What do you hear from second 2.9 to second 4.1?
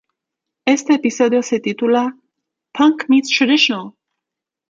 Meets Traditional"".